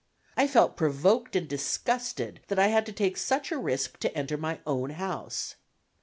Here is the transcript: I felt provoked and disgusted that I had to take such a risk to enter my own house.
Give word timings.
I 0.35 0.47
felt 0.47 0.75
provoked 0.77 1.35
and 1.35 1.47
disgusted 1.47 2.39
that 2.47 2.57
I 2.57 2.69
had 2.69 2.87
to 2.87 2.91
take 2.91 3.17
such 3.17 3.51
a 3.51 3.59
risk 3.59 3.99
to 3.99 4.17
enter 4.17 4.35
my 4.35 4.59
own 4.65 4.89
house. 4.89 5.57